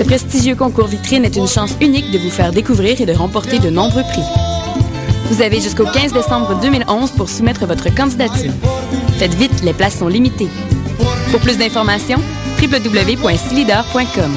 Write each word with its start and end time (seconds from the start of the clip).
Ce 0.00 0.04
prestigieux 0.06 0.54
concours 0.54 0.86
vitrine 0.86 1.26
est 1.26 1.36
une 1.36 1.46
chance 1.46 1.72
unique 1.78 2.10
de 2.10 2.16
vous 2.16 2.30
faire 2.30 2.52
découvrir 2.52 2.98
et 3.02 3.04
de 3.04 3.12
remporter 3.12 3.58
de 3.58 3.68
nombreux 3.68 4.02
prix. 4.02 4.22
Vous 5.26 5.42
avez 5.42 5.60
jusqu'au 5.60 5.84
15 5.84 6.14
décembre 6.14 6.58
2011 6.58 7.10
pour 7.10 7.28
soumettre 7.28 7.66
votre 7.66 7.94
candidature. 7.94 8.50
Faites 9.18 9.34
vite, 9.34 9.62
les 9.62 9.74
places 9.74 9.98
sont 9.98 10.08
limitées. 10.08 10.48
Pour 11.30 11.40
plus 11.40 11.58
d'informations, 11.58 12.18
www.stilider.com. 12.62 14.32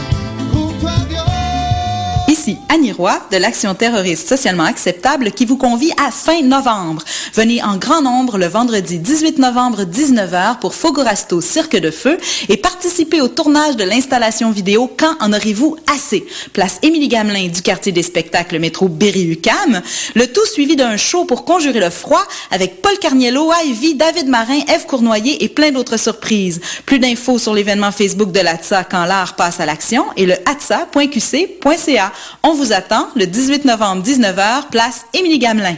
Ici 2.28 2.58
Annie 2.68 2.92
Roy 2.92 3.18
de 3.32 3.38
l'Action 3.38 3.74
terroriste 3.74 4.28
socialement 4.28 4.66
acceptable 4.66 5.32
qui 5.32 5.46
vous 5.46 5.56
convie 5.56 5.92
à 6.04 6.12
fin 6.12 6.42
novembre. 6.42 7.04
Venez 7.36 7.64
en 7.64 7.78
grand 7.78 8.02
nombre 8.02 8.38
le 8.38 8.48
vendredi 8.48 9.00
18 9.00 9.38
novembre 9.38 9.84
19h 9.84 10.60
pour 10.60 10.74
Fogorasto 10.74 11.40
Cirque 11.42 11.78
de 11.78 11.92
Feu 11.92 12.18
et 12.50 12.58
participez 12.74 13.22
au 13.22 13.28
tournage 13.28 13.76
de 13.76 13.84
l'installation 13.84 14.50
vidéo 14.50 14.90
Quand 14.98 15.16
en 15.20 15.32
aurez-vous 15.32 15.78
assez? 15.94 16.26
Place 16.54 16.80
Émilie 16.82 17.08
Gamelin 17.08 17.48
du 17.48 17.62
quartier 17.62 17.92
des 17.92 18.02
spectacles 18.02 18.58
métro 18.58 18.88
Berry-UQAM. 18.88 19.82
Le 20.16 20.26
tout 20.26 20.46
suivi 20.48 20.76
d'un 20.76 20.98
show 20.98 21.26
pour 21.26 21.46
conjurer 21.46 21.80
le 21.80 21.92
froid 21.92 22.24
avec 22.50 22.82
Paul 22.82 22.98
Carniello, 23.00 23.52
Ivy, 23.66 23.94
David 23.94 24.28
Marin, 24.28 24.62
Eve 24.68 24.88
Cournoyer 24.88 25.44
et 25.44 25.50
plein 25.50 25.70
d'autres 25.70 25.98
surprises. 25.98 26.62
Plus 26.88 26.98
d'infos 26.98 27.38
sur 27.38 27.54
l'événement 27.54 27.92
Facebook 27.92 28.32
de 28.32 28.40
l'ATSA 28.40 28.86
quand 28.86 29.06
l'art 29.06 29.36
passe 29.36 29.60
à 29.60 29.68
l'action 29.68 30.06
et 30.18 30.26
le 30.26 30.34
atsa.qc.ca. 30.48 32.12
On 32.42 32.54
vous 32.56 32.74
attend 32.74 33.08
le 33.16 33.28
18 33.28 33.66
novembre 33.66 34.04
19h, 34.04 34.70
place 34.72 35.06
Émilie 35.14 35.40
Gamelin. 35.40 35.78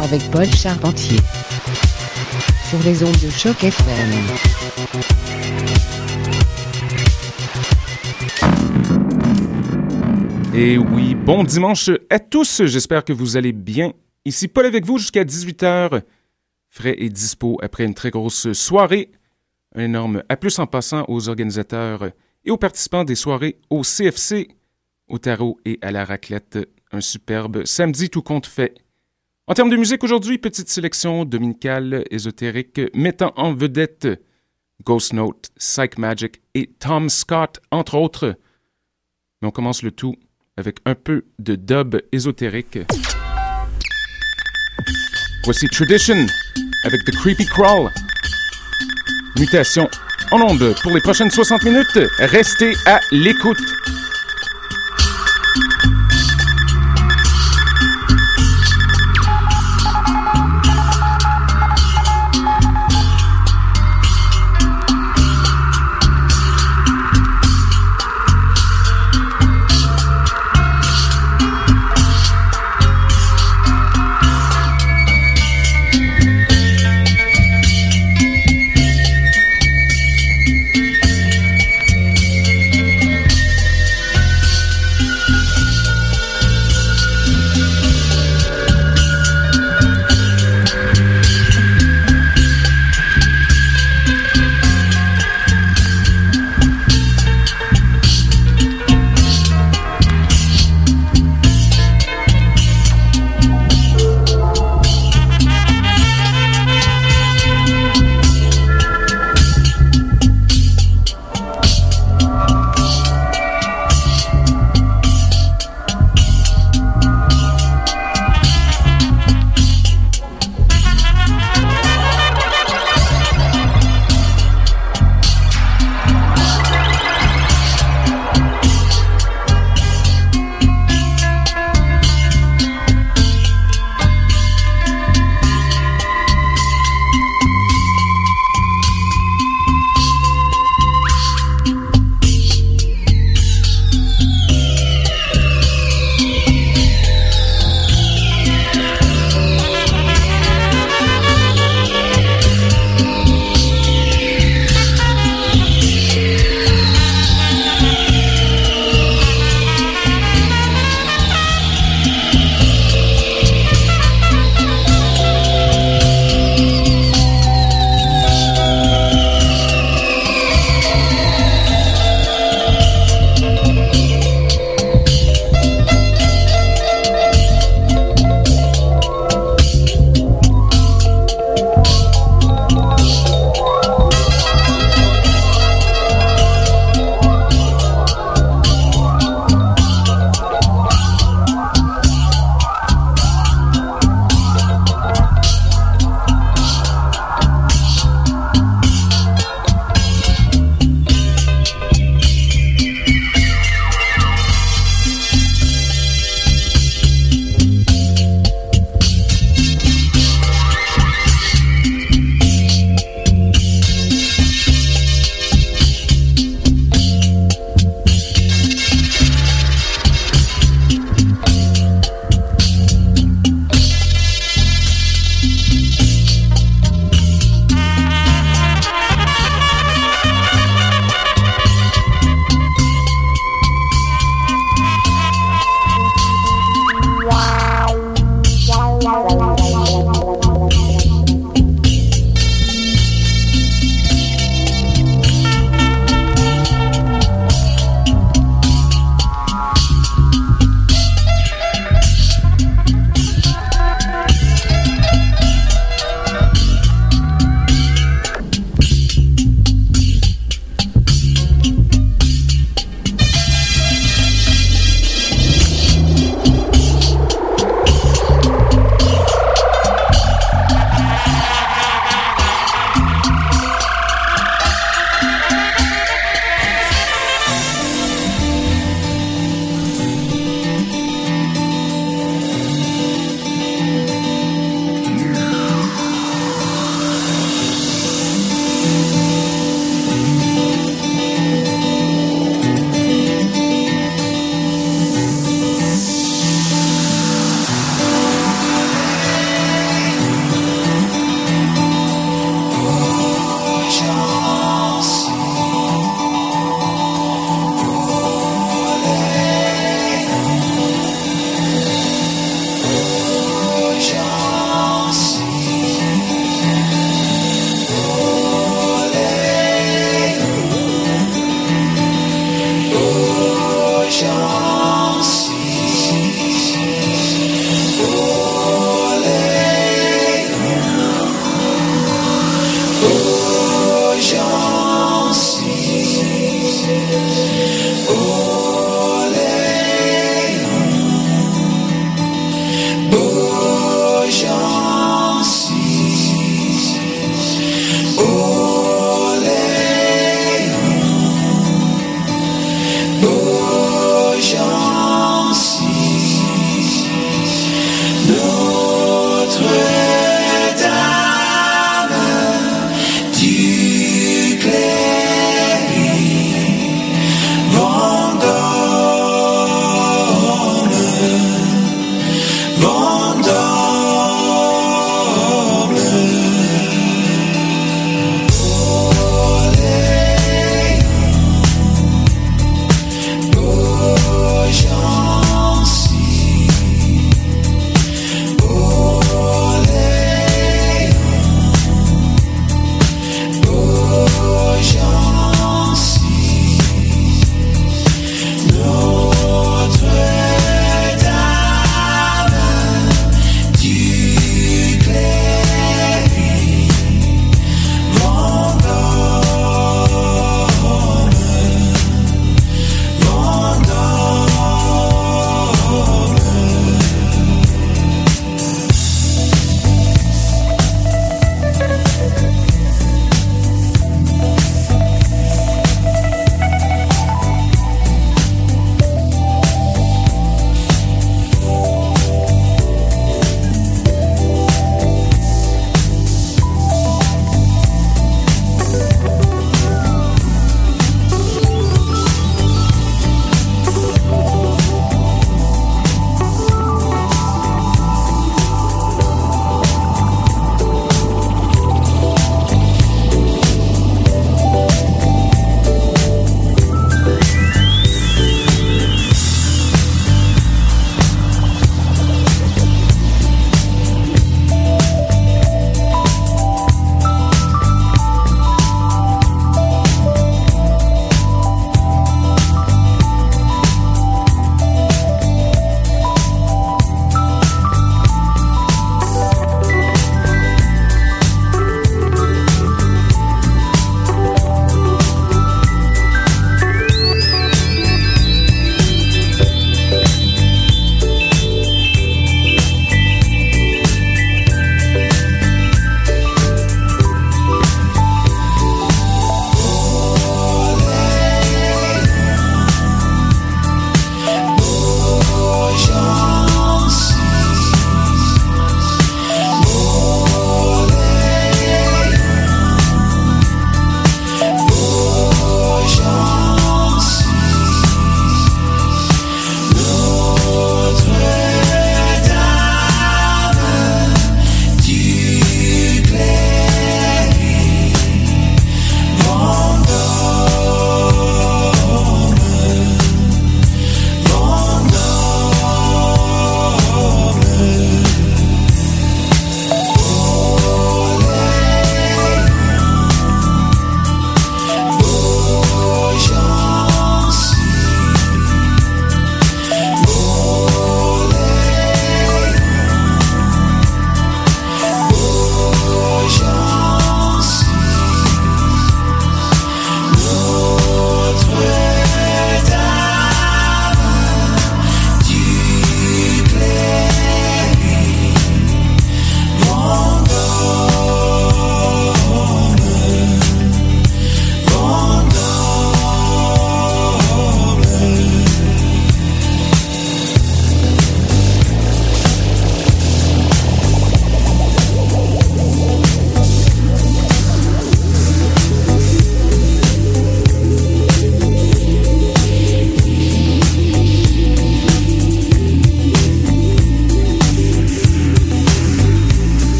avec 0.00 0.30
Paul 0.30 0.46
Charpentier 0.46 1.18
sur 2.68 2.78
les 2.84 3.02
ondes 3.02 3.12
de 3.12 3.30
choc 3.30 3.62
FM. 3.62 4.10
Et 10.54 10.78
oui, 10.78 11.14
bon 11.14 11.44
dimanche 11.44 11.90
à 12.10 12.18
tous, 12.18 12.62
j'espère 12.64 13.04
que 13.04 13.12
vous 13.12 13.36
allez 13.36 13.52
bien. 13.52 13.92
Ici 14.24 14.48
Paul 14.48 14.66
avec 14.66 14.86
vous 14.86 14.98
jusqu'à 14.98 15.24
18h, 15.24 16.02
frais 16.68 16.94
et 16.98 17.08
dispo 17.08 17.58
après 17.62 17.84
une 17.84 17.94
très 17.94 18.10
grosse 18.10 18.52
soirée. 18.52 19.10
Un 19.74 19.82
énorme 19.82 20.22
à 20.28 20.36
plus 20.36 20.58
en 20.58 20.66
passant 20.66 21.04
aux 21.08 21.28
organisateurs 21.28 22.10
et 22.44 22.50
aux 22.50 22.56
participants 22.56 23.04
des 23.04 23.16
soirées 23.16 23.58
au 23.70 23.82
CFC, 23.82 24.48
au 25.08 25.18
tarot 25.18 25.58
et 25.64 25.78
à 25.82 25.90
la 25.90 26.04
raclette. 26.04 26.58
Un 26.92 27.00
superbe 27.00 27.64
samedi 27.64 28.08
tout 28.08 28.22
compte 28.22 28.46
fait. 28.46 28.83
En 29.46 29.52
termes 29.52 29.68
de 29.68 29.76
musique 29.76 30.02
aujourd'hui, 30.02 30.38
petite 30.38 30.70
sélection 30.70 31.26
dominicale 31.26 32.04
ésotérique 32.10 32.80
mettant 32.94 33.34
en 33.36 33.52
vedette 33.52 34.08
Ghost 34.84 35.12
Note, 35.12 35.50
Psych 35.58 35.98
Magic 35.98 36.40
et 36.54 36.70
Tom 36.78 37.10
Scott, 37.10 37.60
entre 37.70 37.96
autres. 37.96 38.38
Mais 39.42 39.48
on 39.48 39.50
commence 39.50 39.82
le 39.82 39.90
tout 39.90 40.14
avec 40.56 40.78
un 40.86 40.94
peu 40.94 41.26
de 41.38 41.56
dub 41.56 41.96
ésotérique. 42.10 42.78
Voici 45.44 45.68
Tradition 45.68 46.26
avec 46.84 47.04
The 47.04 47.14
Creepy 47.14 47.44
Crawl. 47.44 47.90
Mutation 49.38 49.90
en 50.30 50.40
onde 50.40 50.74
pour 50.82 50.92
les 50.92 51.02
prochaines 51.02 51.30
60 51.30 51.64
minutes. 51.64 52.00
Restez 52.18 52.72
à 52.86 52.98
l'écoute. 53.12 53.60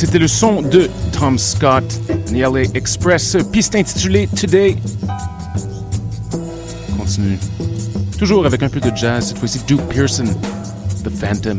c'était 0.00 0.18
le 0.18 0.28
son 0.28 0.62
de 0.62 0.88
Tom 1.12 1.38
Scott, 1.38 1.84
Niale 2.32 2.64
Express, 2.72 3.36
piste 3.52 3.74
intitulée 3.74 4.28
Today. 4.28 4.76
Continue. 6.96 7.38
Toujours 8.18 8.46
avec 8.46 8.62
un 8.62 8.70
peu 8.70 8.80
de 8.80 8.90
jazz, 8.96 9.28
cette 9.28 9.36
fois-ci 9.36 9.60
Duke 9.66 9.82
Pearson, 9.88 10.24
The 11.04 11.10
Phantom. 11.10 11.58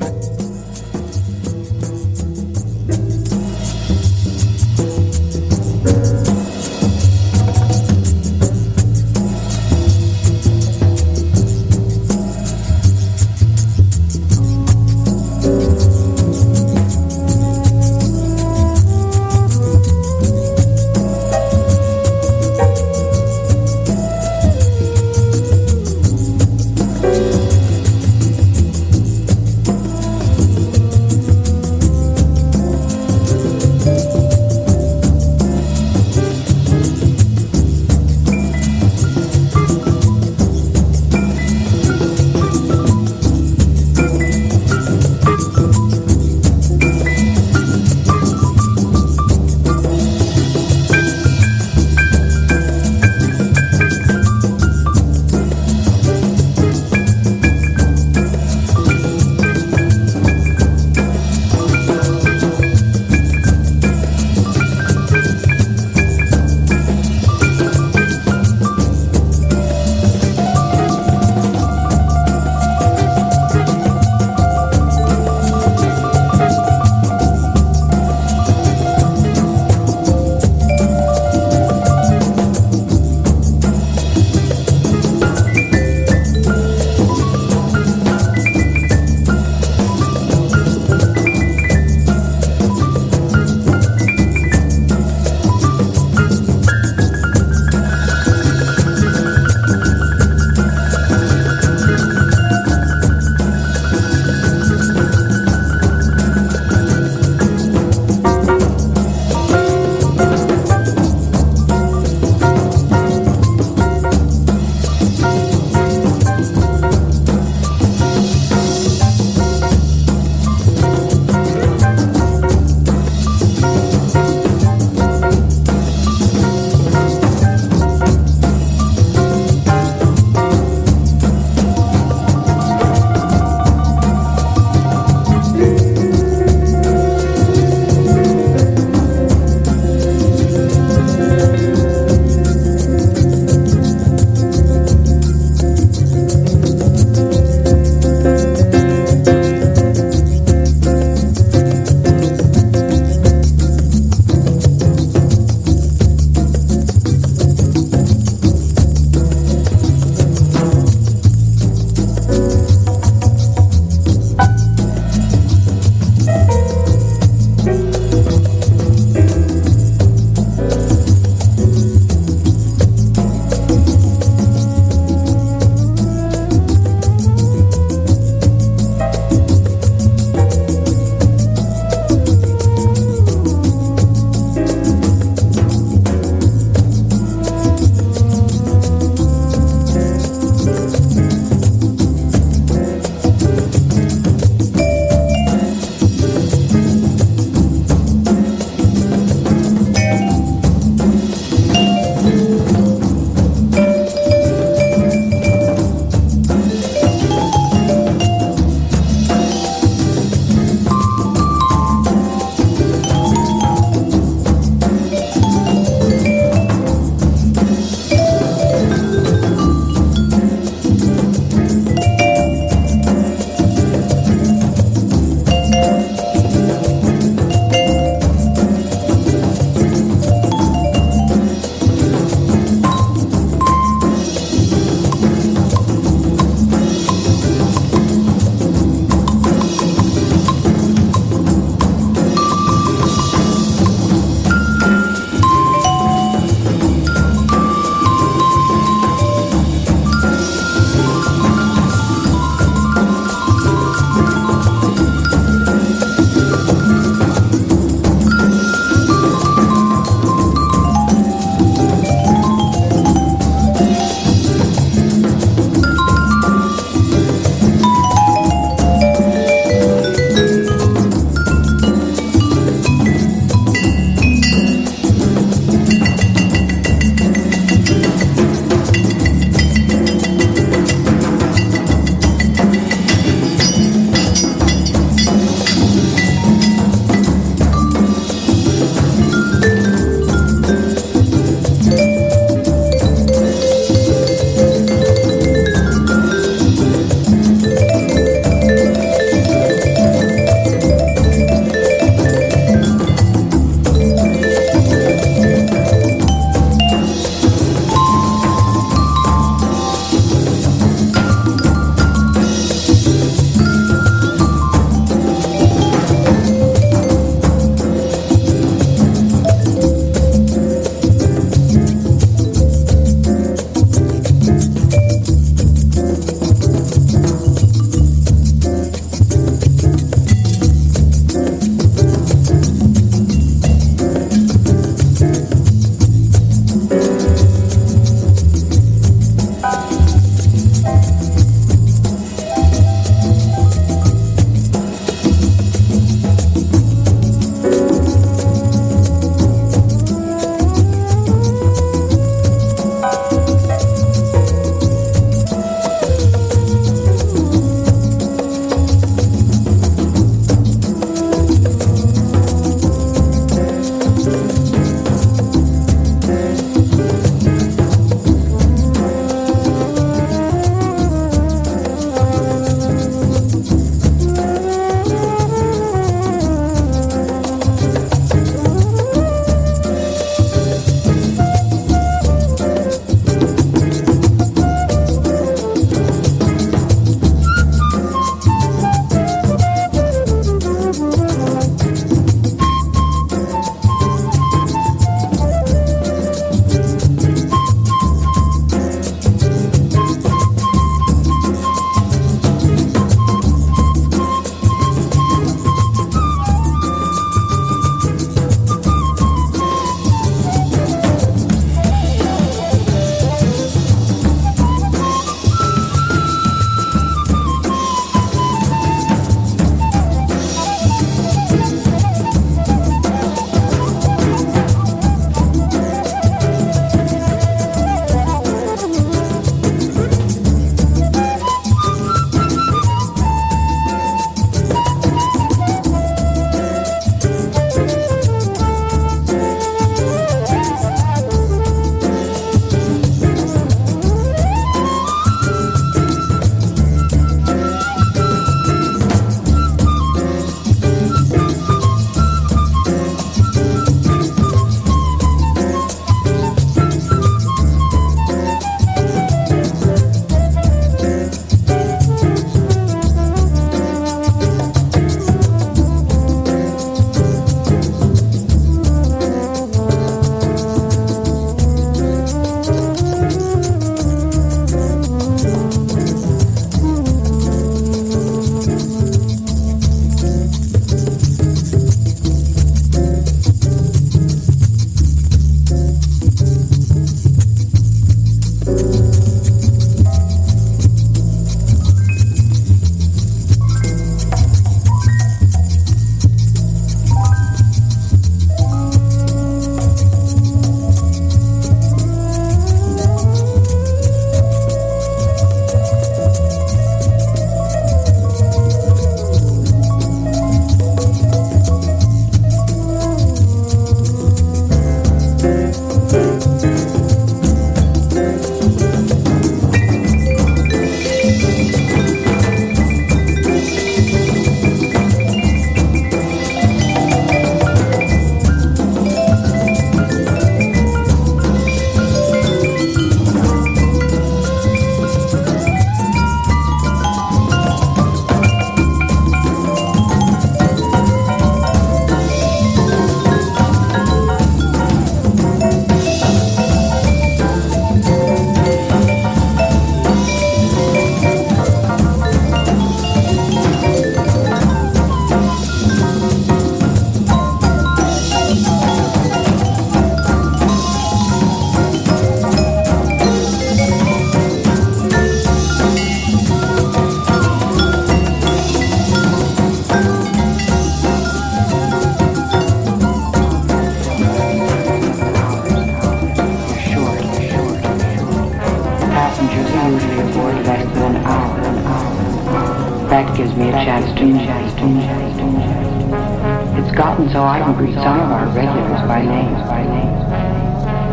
Gotten 587.73 587.93
so 587.93 587.95
I 587.95 587.95
can 587.95 587.95
greet 587.95 587.95
some 587.95 588.19
of 588.19 588.31
our 588.31 588.47
regulars 588.47 589.01
by 589.07 589.21
name. 589.21 589.55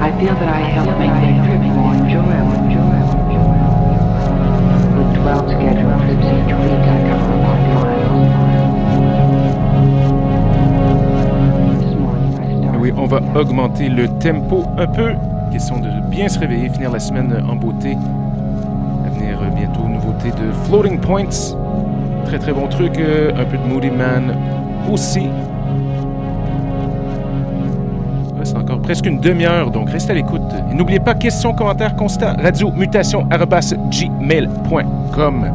I 0.01 0.11
feel 0.19 0.35
that 0.35 0.49
I 0.49 0.61
help 0.61 0.99
make 0.99 1.11
their 1.11 1.45
trip 1.45 1.61
more 1.75 1.95
enjoyable. 1.95 2.59
With 4.97 5.11
12 5.17 5.49
scheduled 5.51 5.99
trips 6.03 6.27
each 6.27 6.53
week, 6.55 6.85
I 6.87 6.99
cover 7.09 7.33
a 7.33 7.39
lot 7.43 7.59
of 7.59 7.67
miles. 7.67 7.99
Oui, 12.81 12.93
on 12.97 13.07
va 13.07 13.21
augmenter 13.35 13.89
le 13.89 14.09
tempo 14.19 14.65
un 14.79 14.87
peu. 14.87 15.15
Question 15.51 15.81
de 15.81 15.89
bien 16.11 16.29
se 16.29 16.39
réveiller, 16.39 16.69
finir 16.69 16.91
la 16.93 17.01
semaine 17.01 17.45
en 17.49 17.57
beauté. 17.57 17.97
À 19.07 19.11
venir 19.11 19.41
euh, 19.43 19.51
bientôt, 19.51 19.89
nouveauté 19.89 20.31
de 20.31 20.53
Floating 20.67 21.01
Points. 21.01 21.57
Très 22.25 22.39
très 22.39 22.53
bon 22.53 22.69
truc. 22.69 22.99
Euh, 22.99 23.33
un 23.37 23.45
peu 23.45 23.57
de 23.57 23.65
Moody 23.65 23.91
Man 23.91 24.37
aussi. 24.93 25.29
Presque 28.89 29.05
une 29.05 29.20
demi-heure, 29.20 29.70
donc 29.70 29.91
restez 29.91 30.12
à 30.12 30.14
l'écoute. 30.14 30.41
Et 30.72 30.74
n'oubliez 30.74 30.99
pas, 30.99 31.14
questions, 31.14 31.53
commentaires, 31.53 31.95
constats, 31.95 32.32
radio, 32.32 32.72
mutation, 32.72 33.28
gmail.com. 33.91 35.53